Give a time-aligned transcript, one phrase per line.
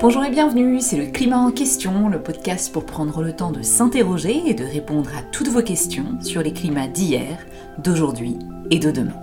[0.00, 3.62] bonjour et bienvenue, c'est le Climat en question, le podcast pour prendre le temps de
[3.62, 7.38] s'interroger et de répondre à toutes vos questions sur les climats d'hier,
[7.78, 8.36] d'aujourd'hui
[8.70, 9.16] et de demain.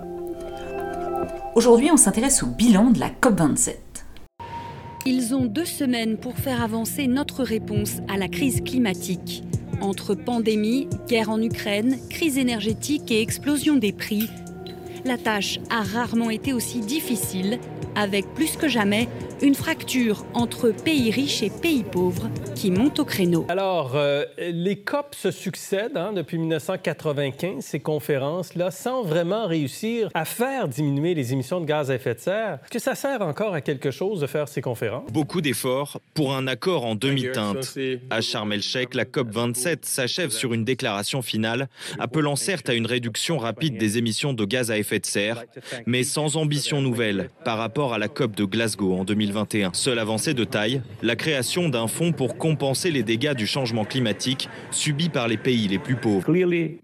[1.54, 3.76] Aujourd'hui, on s'intéresse au bilan de la COP27.
[5.06, 9.44] Ils ont deux semaines pour faire avancer notre réponse à la crise climatique.
[9.80, 14.28] Entre pandémie, guerre en Ukraine, crise énergétique et explosion des prix,
[15.04, 17.58] la tâche a rarement été aussi difficile,
[17.94, 19.06] avec plus que jamais
[19.42, 23.44] une fracture entre pays riches et pays pauvres qui monte au créneau.
[23.48, 30.24] Alors, euh, les COP se succèdent hein, depuis 1995, ces conférences-là, sans vraiment réussir à
[30.24, 32.58] faire diminuer les émissions de gaz à effet de serre.
[32.64, 35.10] Est-ce que ça sert encore à quelque chose de faire ces conférences?
[35.12, 37.76] Beaucoup d'efforts pour un accord en demi-teinte.
[38.10, 42.86] À Sharm el-Sheikh, la COP 27 s'achève sur une déclaration finale, appelant certes à une
[42.86, 45.44] réduction rapide des émissions de gaz à effet de serre,
[45.86, 49.74] mais sans ambition nouvelle par rapport à la COP de Glasgow en 2020.
[49.74, 54.48] Seule avancée de taille, la création d'un fonds pour compenser les dégâts du changement climatique
[54.70, 56.24] subis par les pays les plus pauvres.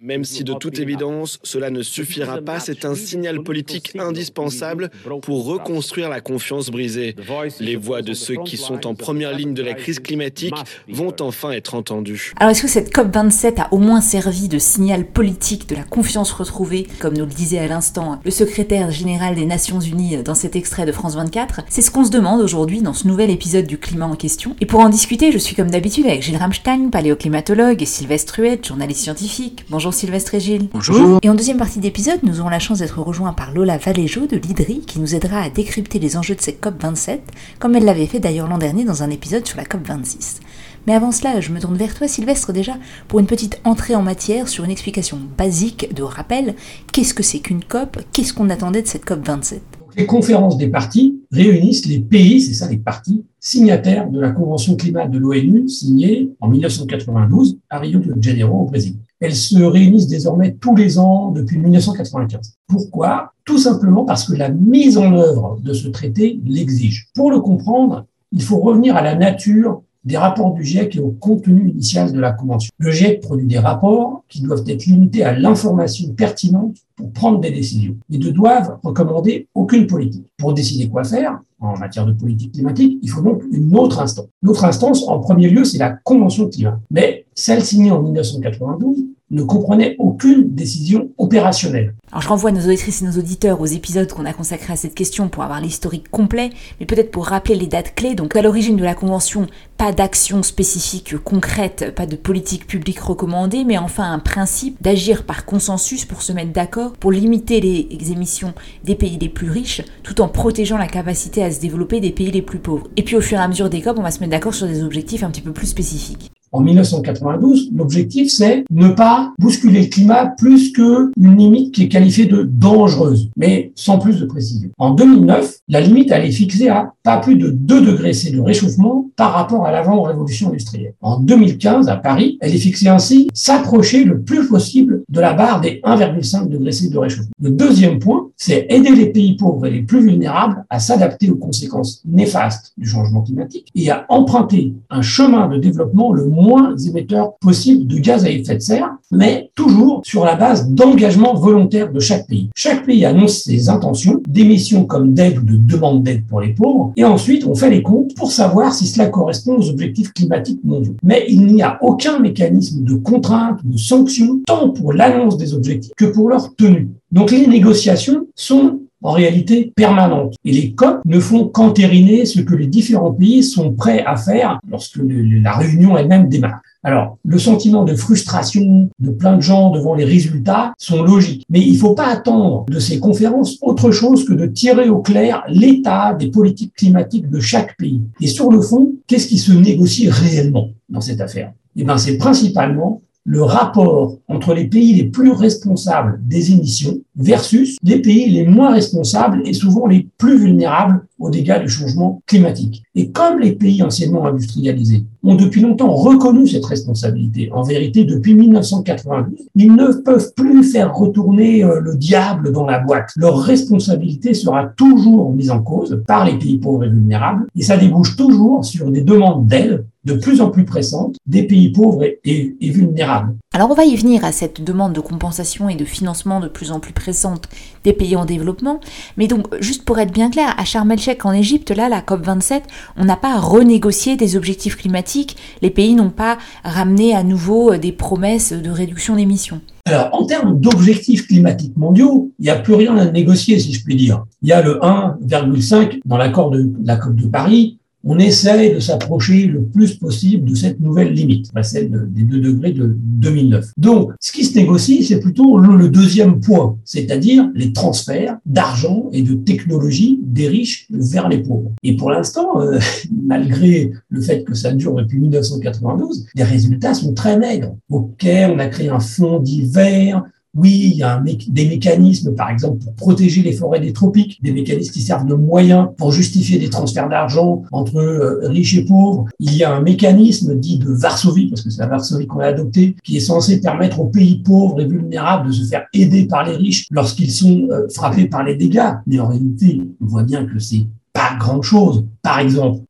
[0.01, 4.91] Même si de toute évidence, cela ne suffira pas, c'est un signal politique indispensable
[5.23, 7.15] pour reconstruire la confiance brisée.
[7.61, 10.55] Les voix de ceux qui sont en première ligne de la crise climatique
[10.89, 12.33] vont enfin être entendues.
[12.39, 16.33] Alors est-ce que cette COP27 a au moins servi de signal politique de la confiance
[16.33, 20.57] retrouvée, comme nous le disait à l'instant le secrétaire général des Nations Unies dans cet
[20.57, 23.79] extrait de France 24 C'est ce qu'on se demande aujourd'hui dans ce nouvel épisode du
[23.79, 24.55] climat en question.
[24.61, 28.67] Et pour en discuter, je suis comme d'habitude avec Gilles Ramstein, paléoclimatologue, et Sylvestre Huette,
[28.67, 29.65] journaliste scientifique.
[29.71, 30.69] Bonjour Sylvestre et Gilles.
[30.73, 31.19] Bonjour.
[31.23, 34.37] Et en deuxième partie d'épisode, nous aurons la chance d'être rejoints par Lola Valéjo de
[34.37, 37.19] l'IDRI, qui nous aidera à décrypter les enjeux de cette COP27,
[37.59, 40.41] comme elle l'avait fait d'ailleurs l'an dernier dans un épisode sur la COP26.
[40.87, 42.75] Mais avant cela, je me tourne vers toi, Sylvestre, déjà,
[43.09, 46.55] pour une petite entrée en matière sur une explication basique de rappel.
[46.93, 47.99] Qu'est-ce que c'est qu'une COP?
[48.13, 52.55] Qu'est-ce qu'on attendait de cette COP 27 les conférences des partis réunissent les pays, c'est
[52.55, 58.01] ça les partis, signataires de la Convention climat de l'ONU signée en 1992 à Rio
[58.01, 58.97] de Janeiro au Brésil.
[59.21, 62.55] Elles se réunissent désormais tous les ans depuis 1995.
[62.67, 63.33] Pourquoi?
[63.45, 67.09] Tout simplement parce que la mise en œuvre de ce traité l'exige.
[67.15, 71.11] Pour le comprendre, il faut revenir à la nature des rapports du GIEC et au
[71.11, 72.71] contenu initial de la Convention.
[72.79, 77.51] Le GIEC produit des rapports qui doivent être limités à l'information pertinente pour prendre des
[77.51, 80.27] décisions et ne doivent recommander aucune politique.
[80.39, 84.27] Pour décider quoi faire en matière de politique climatique, il faut donc une autre instance.
[84.43, 86.81] L'autre instance, en premier lieu, c'est la Convention climat.
[86.91, 91.95] Mais celle signée en 1992 ne comprenait aucune décision opérationnelle.
[92.11, 94.95] Alors je renvoie nos auditrices et nos auditeurs aux épisodes qu'on a consacrés à cette
[94.95, 98.15] question pour avoir l'historique complet, mais peut-être pour rappeler les dates clés.
[98.15, 99.47] Donc à l'origine de la Convention,
[99.77, 105.45] pas d'action spécifique concrète, pas de politique publique recommandée, mais enfin un principe d'agir par
[105.45, 108.55] consensus pour se mettre d'accord, pour limiter les émissions
[108.85, 112.31] des pays les plus riches, tout en protégeant la capacité à se développer des pays
[112.31, 112.89] les plus pauvres.
[112.97, 114.67] Et puis au fur et à mesure des COP, on va se mettre d'accord sur
[114.67, 116.33] des objectifs un petit peu plus spécifiques.
[116.53, 122.27] En 1992, l'objectif, c'est ne pas bousculer le climat plus qu'une limite qui est qualifiée
[122.27, 124.69] de dangereuse, mais sans plus de précision.
[124.77, 128.41] En 2009, la limite, elle est fixée à pas plus de 2 degrés C de
[128.41, 130.95] réchauffement par rapport à l'avant-révolution industrielle.
[131.01, 135.61] En 2015, à Paris, elle est fixée ainsi s'approcher le plus possible de la barre
[135.61, 137.31] des 1,5 degrés C de réchauffement.
[137.41, 141.37] Le deuxième point, c'est aider les pays pauvres et les plus vulnérables à s'adapter aux
[141.37, 146.40] conséquences néfastes du changement climatique et à emprunter un chemin de développement le moins
[146.87, 151.93] émetteurs possible de gaz à effet de serre, mais toujours sur la base d'engagement volontaire
[151.93, 152.51] de chaque pays.
[152.55, 156.93] Chaque pays annonce ses intentions d'émissions comme d'aide ou de demande d'aide pour les pauvres,
[156.97, 160.97] et ensuite on fait les comptes pour savoir si cela correspond aux objectifs climatiques mondiaux.
[161.03, 165.93] Mais il n'y a aucun mécanisme de contrainte de sanction, tant pour l'annonce des objectifs
[165.97, 166.89] que pour leur tenue.
[167.13, 170.35] Donc les négociations sont en réalité permanente.
[170.45, 174.59] Et les COP ne font qu'entériner ce que les différents pays sont prêts à faire
[174.69, 176.61] lorsque la réunion elle-même démarre.
[176.83, 181.45] Alors, le sentiment de frustration de plein de gens devant les résultats sont logiques.
[181.51, 185.03] Mais il ne faut pas attendre de ces conférences autre chose que de tirer au
[185.03, 188.01] clair l'état des politiques climatiques de chaque pays.
[188.21, 191.53] Et sur le fond, qu'est-ce qui se négocie réellement dans cette affaire?
[191.77, 197.77] Eh bien, c'est principalement le rapport entre les pays les plus responsables des émissions versus
[197.83, 202.83] les pays les moins responsables et souvent les plus vulnérables aux dégâts du changement climatique.
[202.95, 208.35] Et comme les pays anciennement industrialisés ont depuis longtemps reconnu cette responsabilité, en vérité depuis
[208.35, 213.11] 1992, ils ne peuvent plus faire retourner euh, le diable dans la boîte.
[213.17, 217.77] Leur responsabilité sera toujours mise en cause par les pays pauvres et vulnérables et ça
[217.77, 222.57] débouche toujours sur des demandes d'aide de plus en plus pressante des pays pauvres et,
[222.61, 223.35] vulnérables.
[223.53, 226.71] Alors on va y venir à cette demande de compensation et de financement de plus
[226.71, 227.49] en plus pressante
[227.85, 228.81] des pays en développement.
[229.17, 232.63] Mais donc, juste pour être bien clair, à Sharm el-Sheikh en Égypte, là, la COP27,
[232.97, 235.37] on n'a pas renégocié des objectifs climatiques.
[235.63, 239.61] Les pays n'ont pas ramené à nouveau des promesses de réduction d'émissions.
[239.87, 243.83] Alors, en termes d'objectifs climatiques mondiaux, il n'y a plus rien à négocier, si je
[243.83, 244.25] puis dire.
[244.43, 248.81] Il y a le 1,5 dans l'accord de la COP de Paris on essaye de
[248.81, 253.73] s'approcher le plus possible de cette nouvelle limite, celle des 2 degrés de 2009.
[253.77, 259.23] Donc, ce qui se négocie, c'est plutôt le, deuxième point, c'est-à-dire les transferts d'argent et
[259.23, 261.73] de technologie des riches vers les pauvres.
[261.83, 262.79] Et pour l'instant, euh,
[263.27, 267.77] malgré le fait que ça dure depuis 1992, les résultats sont très maigres.
[267.89, 270.23] Ok, on a créé un fonds d'hiver,
[270.57, 274.53] oui, il y a des mécanismes, par exemple, pour protéger les forêts des tropiques, des
[274.53, 279.27] mécanismes qui servent de moyens pour justifier des transferts d'argent entre euh, riches et pauvres.
[279.39, 282.47] Il y a un mécanisme dit de Varsovie, parce que c'est la Varsovie qu'on a
[282.47, 286.45] adopté, qui est censé permettre aux pays pauvres et vulnérables de se faire aider par
[286.45, 288.95] les riches lorsqu'ils sont euh, frappés par les dégâts.
[289.07, 292.07] Mais en réalité, on voit bien que c'est pas grand chose.
[292.23, 292.81] Par exemple,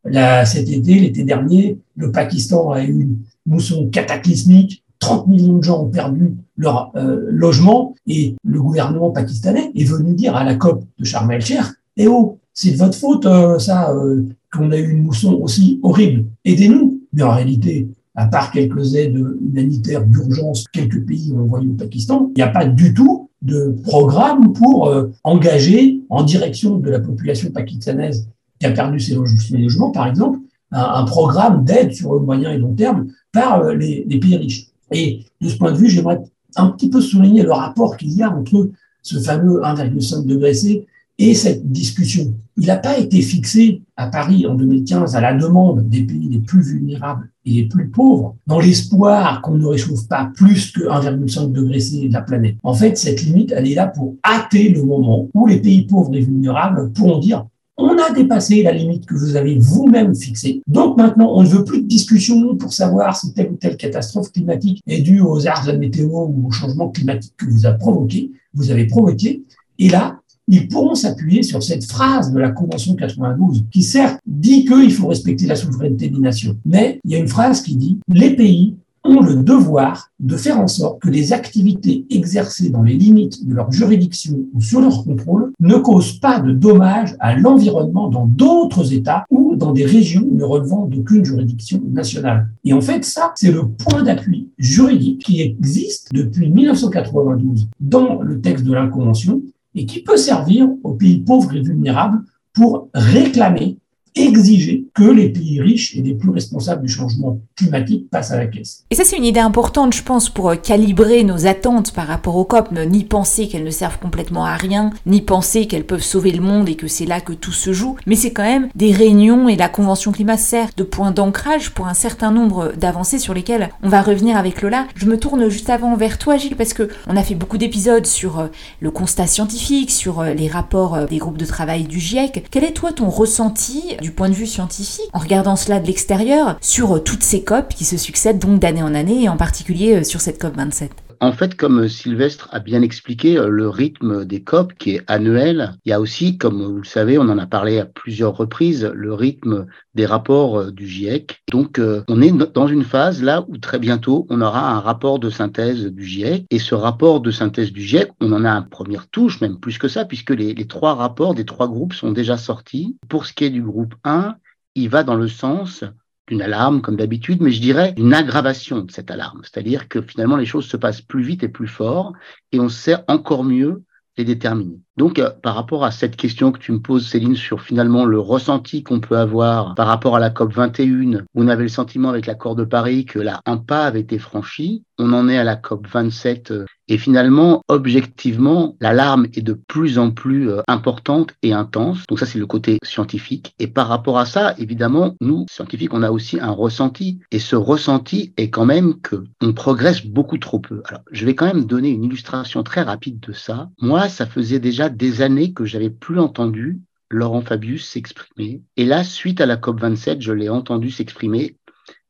[0.44, 5.82] cet été, l'été dernier, le Pakistan a eu une mousson cataclysmique 30 millions de gens
[5.84, 10.84] ont perdu leur euh, logement et le gouvernement pakistanais est venu dire à la COP
[10.98, 11.64] de Sharm el-Sheikh
[11.96, 14.22] Eh oh, c'est de votre faute, euh, ça, euh,
[14.52, 16.26] qu'on a eu une mousson aussi horrible.
[16.44, 17.00] Aidez-nous.
[17.12, 22.30] Mais en réalité, à part quelques aides humanitaires d'urgence, quelques pays ont envoyé au Pakistan,
[22.36, 27.50] il n'y a pas du tout de programme pour engager en direction de la population
[27.50, 28.28] pakistanaise
[28.60, 29.16] qui a perdu ses,
[29.58, 30.38] logements, par exemple,
[30.70, 34.70] un, programme d'aide sur le moyen et long terme par les pays riches.
[34.92, 36.20] Et de ce point de vue, j'aimerais
[36.56, 38.70] un petit peu souligner le rapport qu'il y a entre
[39.02, 40.86] ce fameux 1,5 degré C
[41.18, 42.32] et cette discussion.
[42.56, 46.38] Il n'a pas été fixé à Paris en 2015 à la demande des pays les
[46.38, 51.52] plus vulnérables et les plus pauvres, dans l'espoir qu'on ne réchauffe pas plus que 1,5
[51.52, 52.56] degré C de la planète.
[52.62, 56.14] En fait, cette limite, elle est là pour hâter le moment où les pays pauvres
[56.14, 57.46] et vulnérables pourront dire
[57.80, 60.62] on a dépassé la limite que vous avez vous-même fixée.
[60.66, 64.32] Donc maintenant, on ne veut plus de discussion pour savoir si telle ou telle catastrophe
[64.32, 68.30] climatique est due aux arts de météo ou au changement climatique que vous avez provoqué,
[68.54, 69.42] vous avez provoqué.
[69.78, 74.64] Et là, ils pourront s'appuyer sur cette phrase de la Convention 92, qui certes dit
[74.64, 78.00] qu'il faut respecter la souveraineté des nations, mais il y a une phrase qui dit
[78.08, 78.74] les pays
[79.04, 83.54] ont le devoir de faire en sorte que les activités exercées dans les limites de
[83.54, 88.92] leur juridiction ou sur leur contrôle ne causent pas de dommages à l'environnement dans d'autres
[88.92, 92.50] États ou dans des régions ne relevant d'aucune juridiction nationale.
[92.64, 98.40] Et en fait, ça, c'est le point d'appui juridique qui existe depuis 1992 dans le
[98.40, 99.42] texte de la Convention
[99.74, 102.22] et qui peut servir aux pays pauvres et vulnérables
[102.52, 103.78] pour réclamer
[104.14, 108.46] exiger que les pays riches et les plus responsables du changement climatique passent à la
[108.46, 108.84] caisse.
[108.90, 112.36] Et ça, c'est une idée importante, je pense, pour euh, calibrer nos attentes par rapport
[112.36, 112.70] au COP.
[112.72, 116.68] Ni penser qu'elles ne servent complètement à rien, ni penser qu'elles peuvent sauver le monde
[116.68, 117.96] et que c'est là que tout se joue.
[118.06, 121.86] Mais c'est quand même des réunions et la Convention climat sert de point d'ancrage pour
[121.86, 124.86] un certain nombre d'avancées sur lesquelles on va revenir avec Lola.
[124.96, 128.06] Je me tourne juste avant vers toi, Gilles, parce que on a fait beaucoup d'épisodes
[128.06, 128.46] sur euh,
[128.80, 132.46] le constat scientifique, sur euh, les rapports des groupes de travail du GIEC.
[132.50, 136.56] Quel est toi ton ressenti du point de vue scientifique, en regardant cela de l'extérieur,
[136.60, 139.96] sur euh, toutes ces COP qui se succèdent donc d'année en année, et en particulier
[139.96, 144.24] euh, sur cette COP 27 en fait, comme Sylvestre a bien expliqué, euh, le rythme
[144.24, 147.38] des COP qui est annuel, il y a aussi, comme vous le savez, on en
[147.38, 151.42] a parlé à plusieurs reprises, le rythme des rapports du GIEC.
[151.50, 155.30] Donc, on est dans une phase là où très bientôt, on aura un rapport de
[155.30, 156.46] synthèse du GIEC.
[156.50, 159.78] Et ce rapport de synthèse du GIEC, on en a une première touche, même plus
[159.78, 162.96] que ça, puisque les, les trois rapports des trois groupes sont déjà sortis.
[163.08, 164.36] Pour ce qui est du groupe 1,
[164.74, 165.84] il va dans le sens
[166.30, 169.42] d'une alarme, comme d'habitude, mais je dirais une aggravation de cette alarme.
[169.42, 172.12] C'est-à-dire que finalement, les choses se passent plus vite et plus fort,
[172.52, 173.82] et on sait encore mieux
[174.16, 174.80] les déterminer.
[175.00, 178.20] Donc, euh, par rapport à cette question que tu me poses, Céline, sur finalement le
[178.20, 182.10] ressenti qu'on peut avoir par rapport à la COP 21, où on avait le sentiment
[182.10, 185.44] avec l'accord de Paris que là, un pas avait été franchi, on en est à
[185.44, 191.34] la COP 27 euh, et finalement, objectivement, l'alarme est de plus en plus euh, importante
[191.42, 192.04] et intense.
[192.08, 193.54] Donc ça, c'est le côté scientifique.
[193.60, 197.20] Et par rapport à ça, évidemment, nous, scientifiques, on a aussi un ressenti.
[197.30, 200.82] Et ce ressenti est quand même que on progresse beaucoup trop peu.
[200.86, 203.70] Alors, je vais quand même donner une illustration très rapide de ça.
[203.80, 206.80] Moi, ça faisait déjà des années que j'avais plus entendu
[207.10, 208.62] Laurent Fabius s'exprimer.
[208.76, 211.56] Et là, suite à la COP27, je l'ai entendu s'exprimer.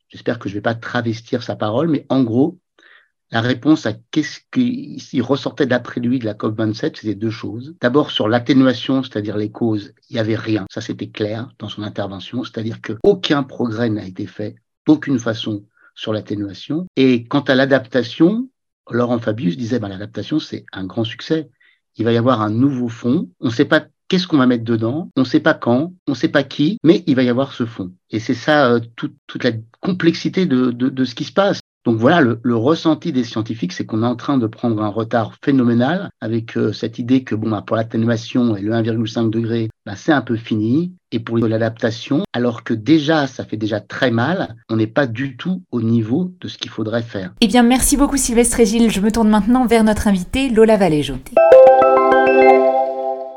[0.08, 2.58] J'espère que je ne vais pas travestir sa parole, mais en gros,
[3.30, 7.76] la réponse à qu'est-ce qui ressortait d'après lui de la COP27, c'était deux choses.
[7.80, 10.66] D'abord, sur l'atténuation, c'est-à-dire les causes, il n'y avait rien.
[10.68, 12.42] Ça, c'était clair dans son intervention.
[12.42, 14.56] C'est-à-dire qu'aucun progrès n'a été fait
[14.88, 16.86] aucune façon sur l'atténuation.
[16.96, 18.48] Et quant à l'adaptation,
[18.90, 21.50] Laurent Fabius disait, bah, l'adaptation, c'est un grand succès.
[21.96, 23.28] Il va y avoir un nouveau fonds.
[23.40, 25.08] On ne sait pas qu'est-ce qu'on va mettre dedans.
[25.16, 27.52] On ne sait pas quand, on ne sait pas qui, mais il va y avoir
[27.52, 27.92] ce fonds.
[28.10, 31.60] Et c'est ça euh, toute la complexité de, ce qui se passe.
[31.86, 34.88] Donc voilà, le, le ressenti des scientifiques, c'est qu'on est en train de prendre un
[34.88, 39.70] retard phénoménal avec euh, cette idée que bon, bah, pour l'atténuation et le 1,5 degré,
[39.86, 40.92] bah, c'est un peu fini.
[41.10, 45.36] Et pour l'adaptation, alors que déjà, ça fait déjà très mal, on n'est pas du
[45.36, 47.32] tout au niveau de ce qu'il faudrait faire.
[47.40, 48.90] Eh bien, merci beaucoup Sylvestre et Gilles.
[48.90, 51.14] Je me tourne maintenant vers notre invité, Lola Valéjo.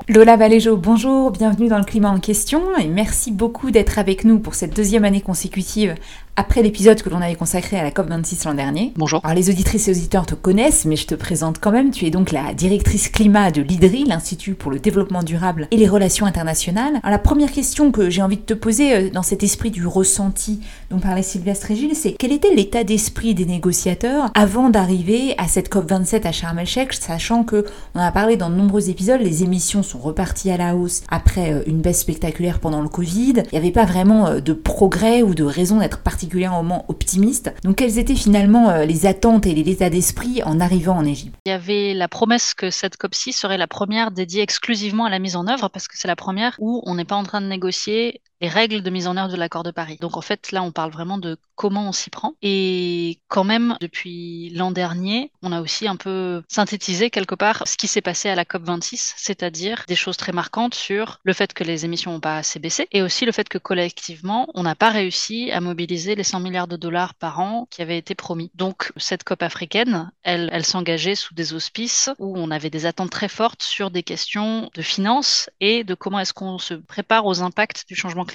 [0.10, 4.38] Lola Valéjo, bonjour, bienvenue dans le climat en question et merci beaucoup d'être avec nous
[4.38, 5.96] pour cette deuxième année consécutive
[6.36, 8.92] après l'épisode que l'on avait consacré à la COP26 l'an dernier.
[8.96, 9.22] Bonjour.
[9.24, 11.92] Alors les auditrices et auditeurs te connaissent, mais je te présente quand même.
[11.92, 15.88] Tu es donc la directrice climat de l'IDRI, l'Institut pour le développement durable et les
[15.88, 17.00] relations internationales.
[17.04, 19.86] Alors la première question que j'ai envie de te poser euh, dans cet esprit du
[19.86, 25.48] ressenti dont parlait Sylvia Strégil, c'est quel était l'état d'esprit des négociateurs avant d'arriver à
[25.48, 29.22] cette COP27 à Sharm el-Sheikh, sachant que on en a parlé dans de nombreux épisodes,
[29.22, 33.34] les émissions sont reparties à la hausse après euh, une baisse spectaculaire pendant le Covid.
[33.38, 37.53] Il n'y avait pas vraiment euh, de progrès ou de raison d'être particulièrement particulièrement optimiste.
[37.63, 41.36] Donc quelles étaient finalement euh, les attentes et les états d'esprit en arrivant en Égypte?
[41.46, 45.20] Il y avait la promesse que cette COP6 serait la première dédiée exclusivement à la
[45.20, 47.48] mise en œuvre parce que c'est la première où on n'est pas en train de
[47.48, 49.98] négocier les règles de mise en œuvre de l'accord de Paris.
[50.02, 52.34] Donc en fait, là, on parle vraiment de comment on s'y prend.
[52.42, 57.78] Et quand même, depuis l'an dernier, on a aussi un peu synthétisé quelque part ce
[57.78, 61.64] qui s'est passé à la COP26, c'est-à-dire des choses très marquantes sur le fait que
[61.64, 64.90] les émissions n'ont pas assez baissé et aussi le fait que collectivement, on n'a pas
[64.90, 68.52] réussi à mobiliser les 100 milliards de dollars par an qui avaient été promis.
[68.56, 73.12] Donc cette COP africaine, elle, elle s'engageait sous des auspices où on avait des attentes
[73.12, 77.42] très fortes sur des questions de finances et de comment est-ce qu'on se prépare aux
[77.42, 78.33] impacts du changement climatique,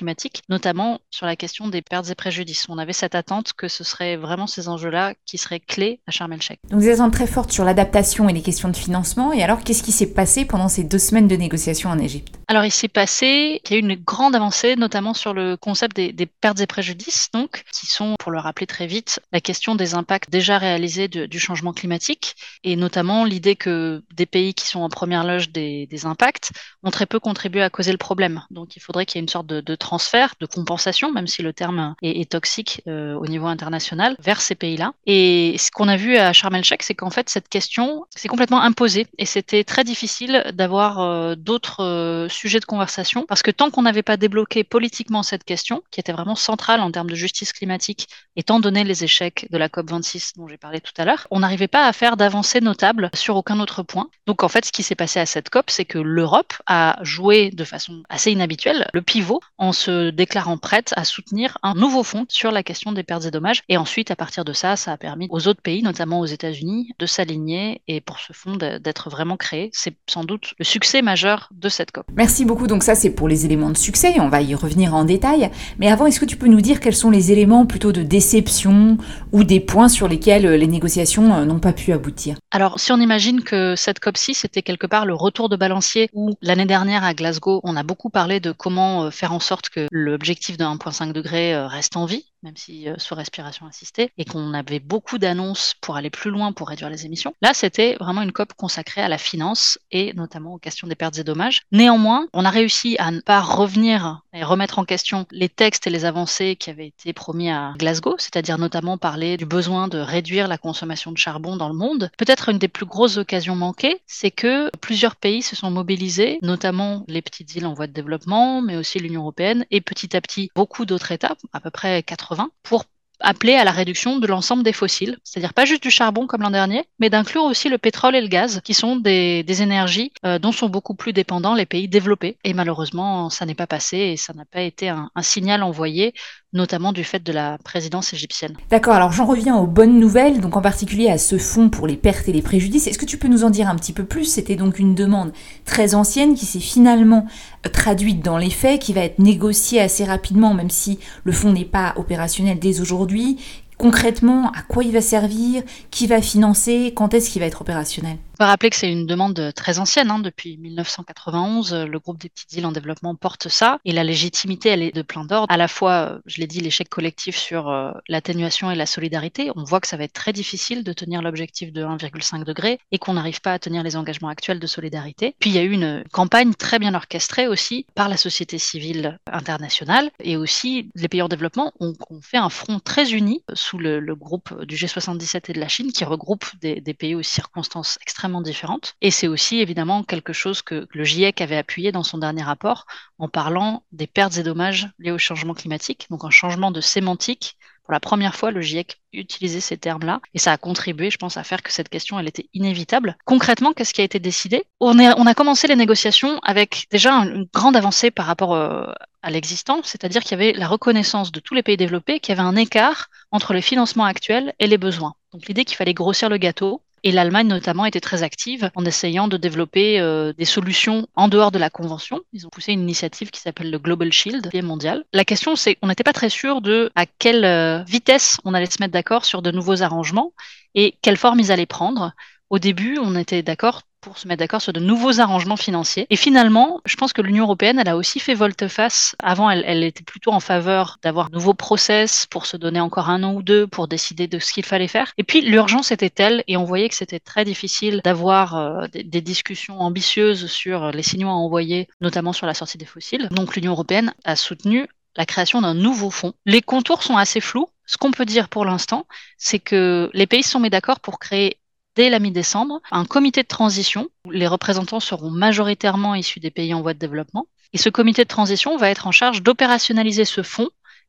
[0.48, 2.66] notamment sur la question des pertes et préjudices.
[2.68, 6.32] On avait cette attente que ce serait vraiment ces enjeux-là qui seraient clés à Sharm
[6.32, 6.60] el-Sheikh.
[6.70, 9.32] Donc des attentes très fortes sur l'adaptation et les questions de financement.
[9.32, 12.37] Et alors, qu'est-ce qui s'est passé pendant ces deux semaines de négociations en Égypte?
[12.50, 15.94] Alors, il s'est passé qu'il y a eu une grande avancée, notamment sur le concept
[15.96, 19.92] des, pertes et préjudices, donc, qui sont, pour le rappeler très vite, la question des
[19.92, 24.88] impacts déjà réalisés du changement climatique, et notamment l'idée que des pays qui sont en
[24.88, 26.52] première loge des, impacts
[26.84, 28.42] ont très peu contribué à causer le problème.
[28.50, 31.52] Donc, il faudrait qu'il y ait une sorte de, transfert, de compensation, même si le
[31.52, 34.92] terme est, est toxique euh, au niveau international, vers ces pays-là.
[35.04, 38.62] Et ce qu'on a vu à Sharm el-Sheikh, c'est qu'en fait, cette question s'est complètement
[38.62, 43.70] imposée et c'était très difficile d'avoir euh, d'autres euh, sujets de conversation parce que tant
[43.70, 47.52] qu'on n'avait pas débloqué politiquement cette question, qui était vraiment centrale en termes de justice
[47.52, 51.40] climatique, étant donné les échecs de la COP26 dont j'ai parlé tout à l'heure, on
[51.40, 54.08] n'arrivait pas à faire d'avancées notables sur aucun autre point.
[54.26, 57.50] Donc en fait, ce qui s'est passé à cette COP, c'est que l'Europe a joué
[57.50, 62.26] de façon assez inhabituelle le pivot en se déclarant prête à soutenir un nouveau fonds
[62.28, 63.62] sur la question des pertes et dommages.
[63.68, 66.92] Et ensuite, à partir de ça, ça a permis aux autres pays, notamment aux États-Unis,
[66.98, 69.70] de s'aligner et pour ce fonds d'être vraiment créé.
[69.72, 72.06] C'est sans doute le succès majeur de cette COP.
[72.44, 72.66] Beaucoup.
[72.66, 74.20] Donc ça, c'est pour les éléments de succès.
[74.20, 75.50] On va y revenir en détail.
[75.78, 78.98] Mais avant, est-ce que tu peux nous dire quels sont les éléments plutôt de déception
[79.32, 82.36] ou des points sur lesquels les négociations n'ont pas pu aboutir?
[82.50, 86.30] Alors, si on imagine que cette COP6 c'était quelque part le retour de balancier où
[86.42, 90.56] l'année dernière à Glasgow, on a beaucoup parlé de comment faire en sorte que l'objectif
[90.56, 94.80] de 1,5 degré reste en vie, même si euh, sous respiration assistée, et qu'on avait
[94.80, 97.34] beaucoup d'annonces pour aller plus loin pour réduire les émissions.
[97.42, 101.18] Là, c'était vraiment une COP consacrée à la finance et notamment aux questions des pertes
[101.18, 101.62] et dommages.
[101.72, 105.90] Néanmoins, on a réussi à ne pas revenir et remettre en question les textes et
[105.90, 110.48] les avancées qui avaient été promis à Glasgow, c'est-à-dire notamment parler du besoin de réduire
[110.48, 112.10] la consommation de charbon dans le monde.
[112.18, 117.04] Peut-être une des plus grosses occasions manquées, c'est que plusieurs pays se sont mobilisés, notamment
[117.08, 120.50] les petites îles en voie de développement, mais aussi l'Union européenne, et petit à petit
[120.54, 122.84] beaucoup d'autres États, à peu près 80, pour
[123.20, 126.50] appeler à la réduction de l'ensemble des fossiles, c'est-à-dire pas juste du charbon comme l'an
[126.50, 130.52] dernier, mais d'inclure aussi le pétrole et le gaz, qui sont des, énergies euh, dont
[130.52, 132.36] sont beaucoup plus dépendants les pays développés.
[132.44, 136.14] Et malheureusement, ça n'est pas passé et ça n'a pas été un, signal envoyé,
[136.52, 138.56] notamment du fait de la présidence égyptienne.
[138.70, 141.96] D'accord, alors j'en reviens aux bonnes nouvelles, donc en particulier à ce fonds pour les
[141.96, 142.86] pertes et les préjudices.
[142.86, 144.24] Est-ce que tu peux nous en dire un petit peu plus?
[144.24, 145.32] C'était donc une demande
[145.64, 147.26] très ancienne qui s'est finalement
[147.72, 151.64] traduite dans les faits, qui va être négociée assez rapidement, même si le fonds n'est
[151.64, 153.38] pas opérationnel dès aujourd'hui.
[153.76, 155.62] Concrètement, à quoi il va servir?
[155.90, 156.92] Qui va financer?
[156.96, 158.16] Quand est-ce qu'il va être opérationnel?
[158.38, 160.12] Va rappeler que c'est une demande très ancienne.
[160.12, 160.20] Hein.
[160.20, 163.80] Depuis 1991, le groupe des petites îles en développement porte ça.
[163.84, 165.52] Et la légitimité, elle est de plein d'ordre.
[165.52, 169.50] À la fois, je l'ai dit, l'échec collectif sur euh, l'atténuation et la solidarité.
[169.56, 172.98] On voit que ça va être très difficile de tenir l'objectif de 1,5 degré et
[172.98, 175.34] qu'on n'arrive pas à tenir les engagements actuels de solidarité.
[175.40, 179.18] Puis il y a eu une campagne très bien orchestrée aussi par la société civile
[179.32, 184.14] internationale et aussi les pays en développement ont, fait un front très uni sous le,
[184.14, 188.27] groupe du G77 et de la Chine qui regroupe des, des pays aux circonstances extrêmement
[188.40, 188.94] différentes.
[189.00, 192.86] Et c'est aussi évidemment quelque chose que le GIEC avait appuyé dans son dernier rapport
[193.18, 197.56] en parlant des pertes et dommages liés au changement climatique, donc un changement de sémantique
[197.88, 201.38] pour la première fois, le GIEC utilisait ces termes-là et ça a contribué, je pense,
[201.38, 203.16] à faire que cette question, elle était inévitable.
[203.24, 204.64] Concrètement, qu'est-ce qui a été décidé?
[204.78, 208.84] On, on, a commencé les négociations avec déjà une grande avancée par rapport euh,
[209.22, 212.38] à l'existant, c'est-à-dire qu'il y avait la reconnaissance de tous les pays développés qu'il y
[212.38, 215.14] avait un écart entre les financements actuels et les besoins.
[215.32, 219.28] Donc l'idée qu'il fallait grossir le gâteau et l'Allemagne notamment était très active en essayant
[219.28, 222.20] de développer euh, des solutions en dehors de la convention.
[222.32, 225.04] Ils ont poussé une initiative qui s'appelle le Global Shield, qui est mondial.
[225.12, 228.66] La question, c'est qu'on n'était pas très sûr de à quelle euh, vitesse on allait
[228.66, 230.32] se mettre d'accord sur de nouveaux arrangements
[230.74, 232.12] et quelle forme ils allaient prendre.
[232.50, 236.06] Au début, on était d'accord pour se mettre d'accord sur de nouveaux arrangements financiers.
[236.10, 239.14] Et finalement, je pense que l'Union européenne, elle a aussi fait volte-face.
[239.22, 243.22] Avant, elle, était plutôt en faveur d'avoir de nouveaux process pour se donner encore un
[243.22, 245.12] an ou deux pour décider de ce qu'il fallait faire.
[245.18, 249.02] Et puis, l'urgence était telle, et on voyait que c'était très difficile d'avoir euh, des,
[249.02, 253.28] des, discussions ambitieuses sur les signaux à envoyer, notamment sur la sortie des fossiles.
[253.30, 254.86] Donc, l'Union européenne a soutenu
[255.16, 256.32] la création d'un nouveau fonds.
[256.46, 257.68] Les contours sont assez flous.
[257.86, 261.18] Ce qu'on peut dire pour l'instant, c'est que les pays se sont mis d'accord pour
[261.18, 261.57] créer
[261.98, 266.72] dès la mi-décembre un comité de transition où les représentants seront majoritairement issus des pays
[266.72, 267.48] en voie de développement.
[267.72, 270.68] Et ce comité de transition va être en charge d'opérationnaliser ce fonds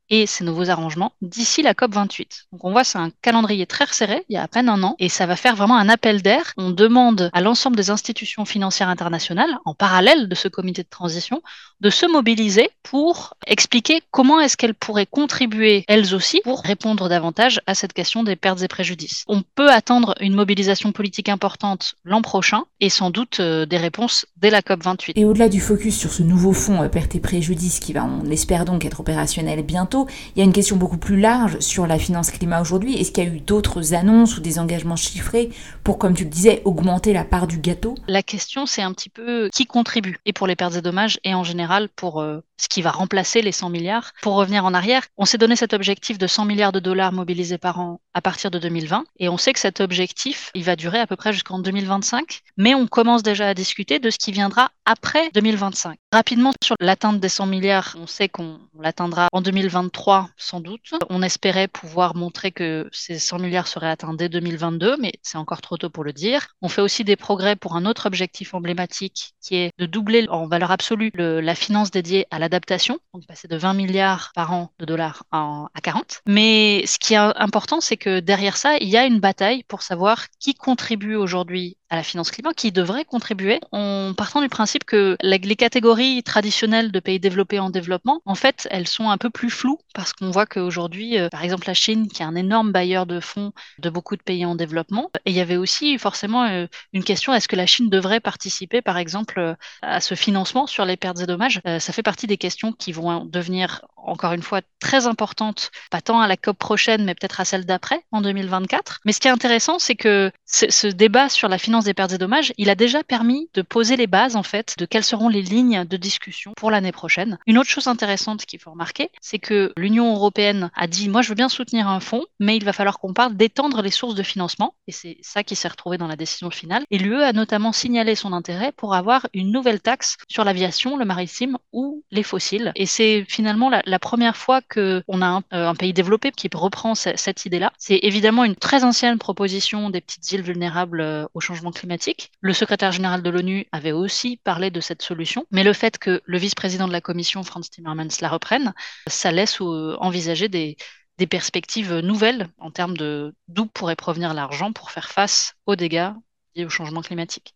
[0.09, 2.47] et ces nouveaux arrangements d'ici la COP 28.
[2.51, 4.95] Donc on voit c'est un calendrier très resserré, il y a à peine un an,
[4.99, 6.53] et ça va faire vraiment un appel d'air.
[6.57, 11.41] On demande à l'ensemble des institutions financières internationales, en parallèle de ce comité de transition,
[11.81, 17.61] de se mobiliser pour expliquer comment est-ce qu'elles pourraient contribuer elles aussi pour répondre davantage
[17.67, 19.23] à cette question des pertes et préjudices.
[19.27, 24.25] On peut attendre une mobilisation politique importante l'an prochain et sans doute euh, des réponses
[24.37, 25.17] dès la COP 28.
[25.17, 28.29] Et au-delà du focus sur ce nouveau fonds euh, pertes et préjudices qui va, on
[28.29, 29.98] espère donc être opérationnel bientôt,
[30.35, 32.95] il y a une question beaucoup plus large sur la finance climat aujourd'hui.
[32.95, 35.49] Est-ce qu'il y a eu d'autres annonces ou des engagements chiffrés
[35.83, 37.95] pour, comme tu le disais, augmenter la part du gâteau?
[38.07, 41.33] La question, c'est un petit peu qui contribue, et pour les pertes et dommages, et
[41.33, 44.11] en général pour euh, ce qui va remplacer les 100 milliards.
[44.21, 47.57] Pour revenir en arrière, on s'est donné cet objectif de 100 milliards de dollars mobilisés
[47.57, 50.99] par an à partir de 2020, et on sait que cet objectif, il va durer
[50.99, 54.71] à peu près jusqu'en 2025, mais on commence déjà à discuter de ce qui viendra
[54.85, 55.97] après 2025.
[56.11, 60.93] Rapidement, sur l'atteinte des 100 milliards, on sait qu'on l'atteindra en 2023 sans doute.
[61.09, 65.61] On espérait pouvoir montrer que ces 100 milliards seraient atteints dès 2022, mais c'est encore
[65.61, 66.47] trop tôt pour le dire.
[66.61, 70.47] On fait aussi des progrès pour un autre objectif emblématique qui est de doubler en
[70.47, 74.85] valeur absolue la finance dédiée à l'adaptation, donc passer de 20 milliards par an de
[74.85, 76.21] dollars à 40.
[76.27, 79.83] Mais ce qui est important, c'est que derrière ça, il y a une bataille pour
[79.83, 84.83] savoir qui contribue aujourd'hui à la finance climat qui devrait contribuer en partant du principe
[84.83, 89.29] que les catégories traditionnelles de pays développés en développement, en fait, elles sont un peu
[89.29, 92.71] plus floues parce qu'on voit qu'aujourd'hui, euh, par exemple, la Chine, qui est un énorme
[92.71, 96.45] bailleur de fonds de beaucoup de pays en développement, et il y avait aussi forcément
[96.45, 100.67] euh, une question, est-ce que la Chine devrait participer, par exemple, euh, à ce financement
[100.67, 101.61] sur les pertes et dommages?
[101.79, 106.19] Ça fait partie des questions qui vont devenir encore une fois très importantes, pas tant
[106.21, 108.99] à la COP prochaine, mais peut-être à celle d'après, en 2024.
[109.05, 112.17] Mais ce qui est intéressant, c'est que ce débat sur la finance des pertes et
[112.17, 115.41] dommages, il a déjà permis de poser les bases en fait de quelles seront les
[115.41, 117.37] lignes de discussion pour l'année prochaine.
[117.47, 121.29] Une autre chose intéressante qu'il faut remarquer, c'est que l'Union européenne a dit moi je
[121.29, 124.23] veux bien soutenir un fonds, mais il va falloir qu'on parle d'étendre les sources de
[124.23, 126.83] financement et c'est ça qui s'est retrouvé dans la décision finale.
[126.91, 131.05] Et l'UE a notamment signalé son intérêt pour avoir une nouvelle taxe sur l'aviation, le
[131.05, 132.71] maritime ou les fossiles.
[132.75, 136.95] Et c'est finalement la, première fois que on a euh, un, pays développé qui reprend
[136.95, 137.71] cette idée-là.
[137.77, 142.31] C'est évidemment une très ancienne proposition des petites îles vulnérables euh, au changement climatique.
[142.41, 146.21] Le secrétaire général de l'ONU avait aussi parlé de cette solution, mais le fait que
[146.25, 148.73] le vice-président de la Commission, Franz Timmermans, la reprenne,
[149.07, 150.77] ça laisse envisager des,
[151.17, 156.11] des perspectives nouvelles en termes de d'où pourrait provenir l'argent pour faire face aux dégâts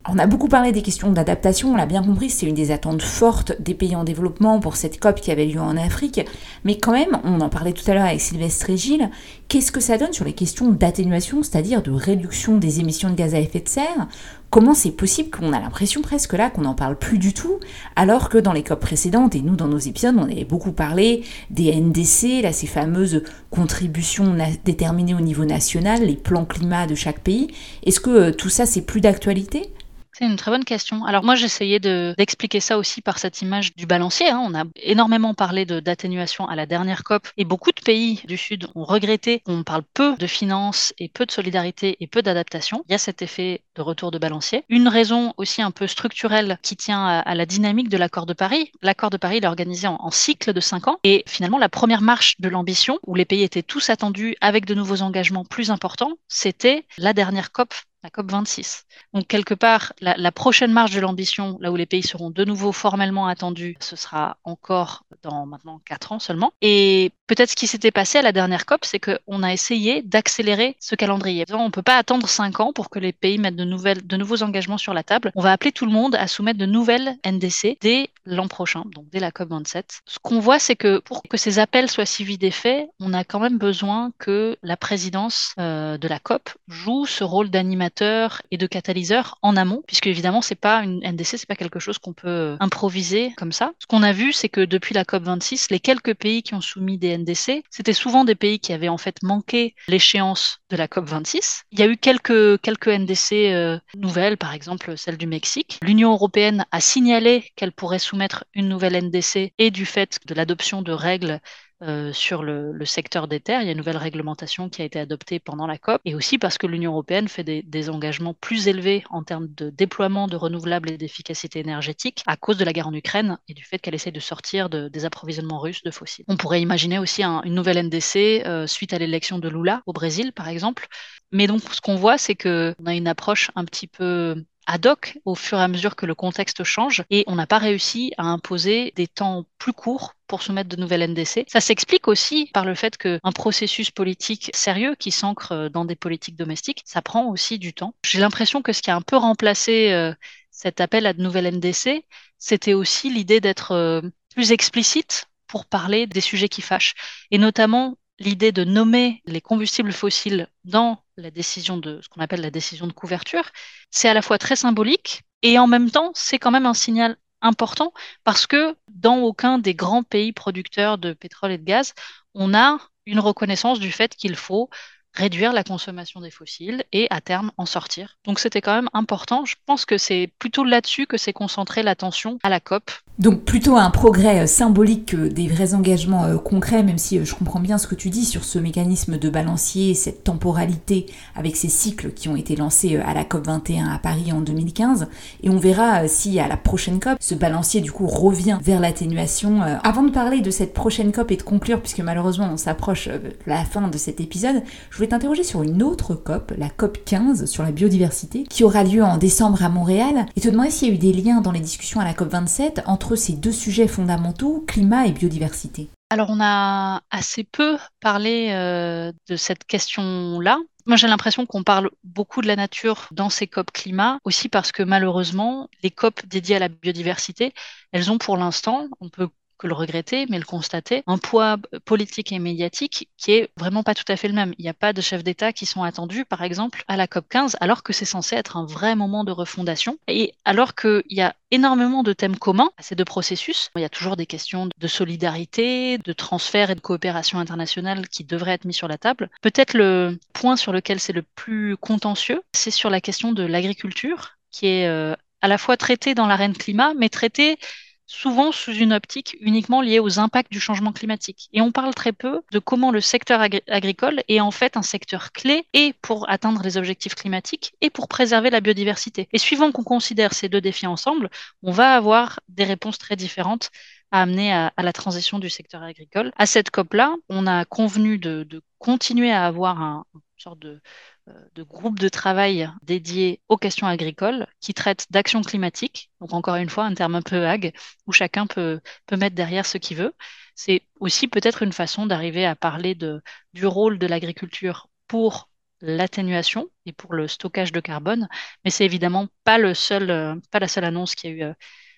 [0.07, 3.01] On a beaucoup parlé des questions d'adaptation, on l'a bien compris, c'est une des attentes
[3.01, 6.21] fortes des pays en développement pour cette COP qui avait lieu en Afrique,
[6.63, 9.09] mais quand même, on en parlait tout à l'heure avec Sylvestre et Gilles,
[9.47, 13.33] qu'est-ce que ça donne sur les questions d'atténuation, c'est-à-dire de réduction des émissions de gaz
[13.33, 14.07] à effet de serre
[14.53, 17.59] Comment c'est possible qu'on a l'impression presque là qu'on n'en parle plus du tout,
[17.95, 21.23] alors que dans les COP précédentes, et nous dans nos épisodes, on avait beaucoup parlé
[21.49, 27.21] des NDC, là, ces fameuses contributions déterminées au niveau national, les plans climat de chaque
[27.21, 27.47] pays.
[27.83, 29.71] Est-ce que euh, tout ça, c'est plus d'actualité?
[30.13, 31.05] C'est une très bonne question.
[31.05, 34.29] Alors moi, j'essayais d'expliquer ça aussi par cette image du balancier.
[34.29, 34.41] Hein.
[34.45, 38.67] On a énormément parlé d'atténuation à la dernière COP et beaucoup de pays du Sud
[38.75, 42.83] ont regretté qu'on parle peu de finances et peu de solidarité et peu d'adaptation.
[42.87, 44.63] Il y a cet effet de retour de balancier.
[44.69, 48.71] Une raison aussi un peu structurelle qui tient à, la dynamique de l'accord de Paris.
[48.83, 52.01] L'accord de Paris est organisé en, en cycle de cinq ans et finalement la première
[52.01, 56.13] marche de l'ambition où les pays étaient tous attendus avec de nouveaux engagements plus importants,
[56.27, 57.73] c'était la dernière COP
[58.03, 58.85] la COP 26.
[59.13, 62.73] Donc quelque part, la, prochaine marche de l'ambition, là où les pays seront de nouveau
[62.73, 66.51] formellement attendus, ce sera encore dans maintenant quatre ans seulement.
[66.61, 70.75] Et peut-être ce qui s'était passé à la dernière COP, c'est qu'on a essayé d'accélérer
[70.79, 71.45] ce calendrier.
[71.53, 74.17] On ne peut pas attendre cinq ans pour que les pays mettent de, nouvelles, de
[74.17, 75.31] nouveaux engagements sur la table.
[75.35, 79.05] On va appeler tout le monde à soumettre de nouvelles NDC dès l'an prochain, donc
[79.11, 80.01] dès la COP 27.
[80.05, 83.39] Ce qu'on voit, c'est que pour que ces appels soient suivis d'effets, on a quand
[83.39, 88.67] même besoin que la présidence euh, de la COP joue ce rôle d'animateur et de
[88.67, 92.27] catalyseur en amont, puisque évidemment c'est pas une NDC, c'est pas quelque chose qu'on peut
[92.27, 93.71] euh, improviser comme ça.
[93.79, 96.61] Ce qu'on a vu, c'est que depuis la COP 26, les quelques pays qui ont
[96.61, 100.87] soumis des NDC, c'était souvent des pays qui avaient en fait manqué l'échéance de la
[100.87, 101.63] COP 26.
[101.71, 105.79] Il y a eu quelques quelques NDC euh, nouvelles, par exemple celle du Mexique.
[105.81, 110.81] L'Union européenne a signalé qu'elle pourrait soumettre une nouvelle NDC et du fait de l'adoption
[110.81, 111.39] de règles
[111.83, 113.61] euh, sur le, secteur des terres.
[113.61, 116.37] Il y a une nouvelle réglementation qui a été adoptée pendant la COP et aussi
[116.37, 120.91] parce que l'Union européenne fait des, engagements plus élevés en termes de déploiement de renouvelables
[120.91, 124.11] et d'efficacité énergétique à cause de la guerre en Ukraine et du fait qu'elle essaie
[124.11, 126.25] de sortir des approvisionnements russes de fossiles.
[126.27, 130.31] On pourrait imaginer aussi une nouvelle NDC euh, suite à l'élection de Lula au Brésil,
[130.31, 130.87] par exemple.
[131.31, 135.17] Mais donc, ce qu'on voit, c'est qu'on a une approche un petit peu ad hoc
[135.25, 138.23] au fur et à mesure que le contexte change et on n'a pas réussi à
[138.23, 141.45] imposer des temps plus courts pour soumettre de nouvelles NDC.
[141.47, 146.35] Ça s'explique aussi par le fait qu'un processus politique sérieux qui s'ancre dans des politiques
[146.35, 147.93] domestiques, ça prend aussi du temps.
[148.05, 150.13] J'ai l'impression que ce qui a un peu remplacé euh,
[150.49, 152.05] cet appel à de nouvelles NDC,
[152.37, 154.01] c'était aussi l'idée d'être euh,
[154.33, 156.95] plus explicite pour parler des sujets qui fâchent,
[157.29, 162.41] et notamment l'idée de nommer les combustibles fossiles dans la décision de ce qu'on appelle
[162.41, 163.49] la décision de couverture,
[163.91, 167.17] c'est à la fois très symbolique et en même temps, c'est quand même un signal
[167.41, 171.93] important parce que dans aucun des grands pays producteurs de pétrole et de gaz,
[172.33, 174.69] on a une reconnaissance du fait qu'il faut
[175.13, 178.17] réduire la consommation des fossiles et à terme en sortir.
[178.25, 179.45] Donc c'était quand même important.
[179.45, 183.77] Je pense que c'est plutôt là-dessus que s'est concentrée l'attention à la COP donc plutôt
[183.77, 187.59] un progrès euh, symbolique que des vrais engagements euh, concrets, même si euh, je comprends
[187.59, 192.11] bien ce que tu dis sur ce mécanisme de balancier, cette temporalité avec ces cycles
[192.11, 195.09] qui ont été lancés à la COP 21 à Paris en 2015.
[195.43, 199.61] Et on verra si à la prochaine COP, ce balancier du coup revient vers l'atténuation.
[199.61, 203.31] Avant de parler de cette prochaine COP et de conclure, puisque malheureusement on s'approche de
[203.45, 207.43] la fin de cet épisode, je voulais t'interroger sur une autre COP, la COP 15
[207.45, 210.91] sur la biodiversité, qui aura lieu en décembre à Montréal, et te demander s'il y
[210.91, 213.89] a eu des liens dans les discussions à la COP 27 entre ces deux sujets
[213.89, 220.57] fondamentaux, climat et biodiversité Alors on a assez peu parlé euh, de cette question-là.
[220.85, 224.71] Moi, j'ai l'impression qu'on parle beaucoup de la nature dans ces COP climat, aussi parce
[224.71, 227.53] que malheureusement, les COP dédiées à la biodiversité,
[227.91, 229.27] elles ont pour l'instant, on peut
[229.67, 234.03] le regretter, mais le constater, un poids politique et médiatique qui est vraiment pas tout
[234.07, 234.53] à fait le même.
[234.57, 237.25] Il n'y a pas de chefs d'État qui sont attendus, par exemple, à la COP
[237.29, 239.97] 15, alors que c'est censé être un vrai moment de refondation.
[240.07, 243.85] Et alors qu'il y a énormément de thèmes communs à ces deux processus, il y
[243.85, 248.65] a toujours des questions de solidarité, de transfert et de coopération internationale qui devraient être
[248.65, 249.29] mis sur la table.
[249.41, 254.37] Peut-être le point sur lequel c'est le plus contentieux, c'est sur la question de l'agriculture,
[254.51, 257.57] qui est euh, à la fois traitée dans l'arène climat, mais traitée
[258.05, 261.49] souvent sous une optique uniquement liée aux impacts du changement climatique.
[261.53, 265.31] Et on parle très peu de comment le secteur agricole est en fait un secteur
[265.31, 269.27] clé et pour atteindre les objectifs climatiques et pour préserver la biodiversité.
[269.33, 271.29] Et suivant qu'on considère ces deux défis ensemble,
[271.61, 273.71] on va avoir des réponses très différentes
[274.11, 276.31] à amener à, la transition du secteur agricole.
[276.37, 280.05] À cette COP-là, on a convenu de, continuer à avoir un,
[280.37, 280.81] sorte de
[281.29, 286.11] euh, de groupes de travail dédiés aux questions agricoles qui traitent d'action climatique.
[286.19, 287.73] Donc encore une fois, un terme un peu vague
[288.07, 290.13] où chacun peut, mettre derrière ce qu'il veut.
[290.55, 295.49] C'est aussi peut-être une façon d'arriver à parler du rôle de l'agriculture pour
[295.81, 298.27] l'atténuation et pour le stockage de carbone,
[298.63, 301.53] mais c'est évidemment pas euh, la seule annonce qu'il y a eu euh,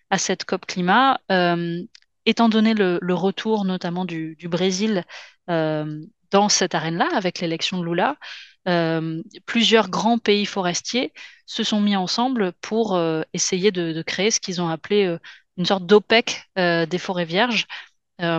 [0.09, 1.19] à cette COP climat.
[2.25, 5.03] étant donné le, retour notamment du, Brésil
[6.35, 8.17] dans cette arène-là avec l'élection de Lula,
[9.45, 11.13] plusieurs grands pays forestiers
[11.45, 12.99] se sont mis ensemble pour
[13.31, 15.15] essayer de, créer ce qu'ils ont appelé
[15.55, 17.67] une sorte d'OPEC des forêts vierges,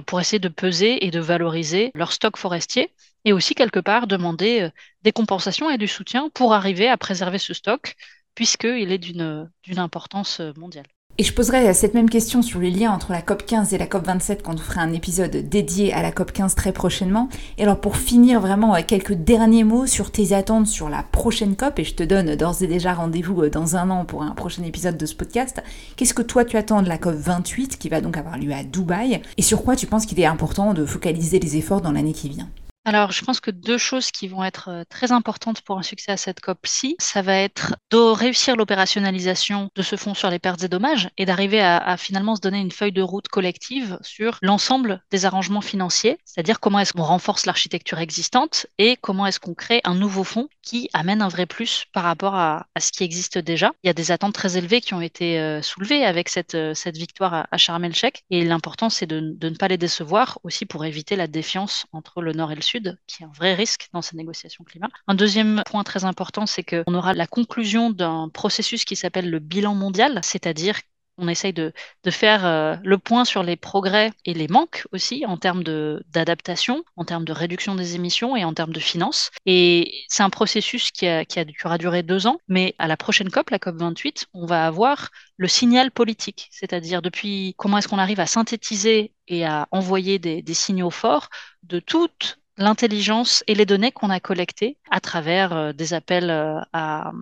[0.05, 2.93] pour essayer de peser et de valoriser leur stock forestier
[3.25, 4.69] et aussi quelque part demander
[5.03, 7.95] des compensations et du soutien pour arriver à préserver ce stock
[8.35, 10.87] puisqu'il est d'une importance mondiale.
[11.19, 13.87] Et je poserai cette même question sur les liens entre la COP 15 et la
[13.87, 17.31] COP 27 quand on fera un épisode dédié à la COP 15 très prochainement.
[17.57, 21.57] Et alors pour finir vraiment euh, quelques derniers mots sur tes attentes sur la prochaine
[21.57, 24.33] COP, et je te donne d'ores et déjà rendez-vous euh, dans un an pour un
[24.33, 25.63] prochain épisode de ce podcast.
[25.97, 28.63] Qu'est-ce que toi tu attends de la COP 28 qui va donc avoir lieu à
[28.63, 29.23] Dubaï?
[29.39, 32.29] Et sur quoi tu penses qu'il est important de focaliser les efforts dans l'année qui
[32.29, 32.51] vient?
[32.87, 36.13] Alors, je pense que deux choses qui vont être euh, très importantes pour un succès
[36.13, 40.63] à cette COP-ci, ça va être de réussir l'opérationnalisation de ce fonds sur les pertes
[40.63, 45.03] et dommages et d'arriver à, finalement se donner une feuille de route collective sur l'ensemble
[45.11, 49.81] des arrangements financiers, c'est-à-dire comment est-ce qu'on renforce l'architecture existante et comment est-ce qu'on crée
[49.83, 53.73] un nouveau fonds qui amène un vrai plus par rapport à, ce qui existe déjà.
[53.83, 56.73] Il y a des attentes très élevées qui ont été euh, soulevées avec cette, euh,
[56.73, 60.39] cette victoire à, à Sharm el-Sheikh et l'important c'est de, de ne pas les décevoir
[60.45, 62.76] aussi pour éviter la défiance entre le nord et le sud
[63.07, 64.89] qui est un vrai risque dans ces négociations climat.
[65.07, 69.39] Un deuxième point très important, c'est qu'on aura la conclusion d'un processus qui s'appelle le
[69.39, 70.77] bilan mondial, c'est-à-dire
[71.19, 71.73] on essaye de,
[72.11, 77.05] faire euh, le point sur les progrès et les manques aussi en termes d'adaptation, en
[77.05, 79.31] termes de réduction des émissions et en termes de finances.
[79.47, 81.25] Et c'est un processus qui, a,
[81.65, 85.11] aura duré deux ans, mais à la prochaine COP, la COP 28, on va avoir
[85.37, 90.43] le signal politique, c'est-à-dire depuis comment est-ce qu'on arrive à synthétiser et à envoyer des,
[90.43, 91.29] des signaux forts
[91.63, 96.61] de toutes l'intelligence et les données qu'on a collectées à travers euh, des appels euh,
[96.73, 97.13] à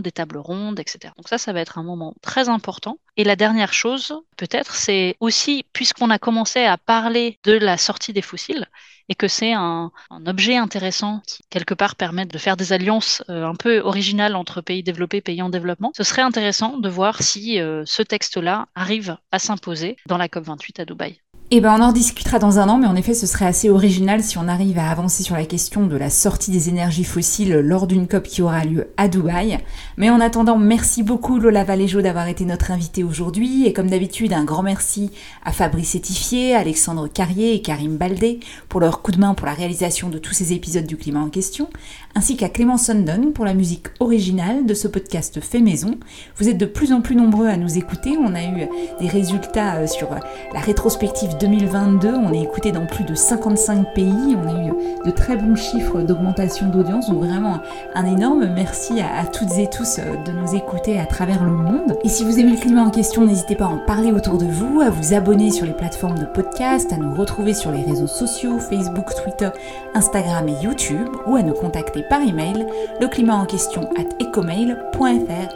[0.00, 1.12] des tables rondes, etc.
[1.16, 2.98] Donc ça, ça va être un moment très important.
[3.16, 8.12] Et la dernière chose, peut-être, c'est aussi, puisqu'on a commencé à parler de la sortie
[8.12, 8.66] des fossiles,
[9.08, 9.92] et que c'est un,
[10.26, 14.60] objet intéressant qui, quelque part, permet de faire des alliances euh, un peu originales entre
[14.60, 19.16] pays développés et pays en développement, ce serait intéressant de voir si ce texte-là arrive
[19.30, 21.20] à s'imposer dans la COP28 à Dubaï.
[21.50, 24.22] Eh ben, on en discutera dans un an, mais en effet, ce serait assez original
[24.22, 27.86] si on arrive à avancer sur la question de la sortie des énergies fossiles lors
[27.86, 29.58] d'une COP qui aura lieu à Dubaï.
[29.98, 34.32] Mais en attendant, merci beaucoup Lola Valéjo d'avoir été notre invitée aujourd'hui, et comme d'habitude,
[34.32, 35.10] un grand merci
[35.44, 39.52] à Fabrice Étifier, Alexandre Carrier et Karim Baldé pour leur coup de main pour la
[39.52, 41.68] réalisation de tous ces épisodes du climat en question,
[42.14, 45.98] ainsi qu'à Clément Sundon pour la musique originale de ce podcast fait maison.
[46.38, 48.66] Vous êtes de plus en plus nombreux à nous écouter, on a eu
[48.98, 50.08] des résultats euh, sur
[50.54, 52.08] la rétrospective 2022.
[52.14, 54.36] On est écouté dans plus de 55 pays.
[54.36, 54.72] On a eu
[55.04, 57.08] de très bons chiffres d'augmentation d'audience.
[57.08, 57.58] Donc vraiment
[57.94, 61.96] un énorme merci à, toutes et tous euh, de nous écouter à travers le monde.
[62.04, 64.46] Et si vous aimez le climat en question, n'hésitez pas à en parler autour de
[64.46, 68.06] vous, à vous abonner sur les plateformes de podcast, à nous retrouver sur les réseaux
[68.06, 69.50] sociaux, Facebook, Twitter,
[69.94, 72.66] Instagram et YouTube, ou à nous contacter par email,
[73.00, 75.54] le climat en question at ecomail.fr.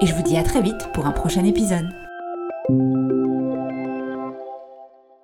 [0.00, 1.88] Et je vous dis à très vite pour un prochain épisode.